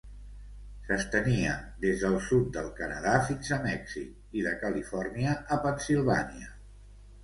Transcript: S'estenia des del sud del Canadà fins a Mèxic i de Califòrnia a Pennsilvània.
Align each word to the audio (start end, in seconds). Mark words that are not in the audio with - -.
S'estenia 0.87 1.51
des 1.83 2.01
del 2.07 2.17
sud 2.29 2.49
del 2.57 2.73
Canadà 2.81 3.13
fins 3.29 3.55
a 3.59 3.63
Mèxic 3.69 4.37
i 4.43 4.47
de 4.51 4.59
Califòrnia 4.67 5.41
a 5.59 5.65
Pennsilvània. 5.71 6.55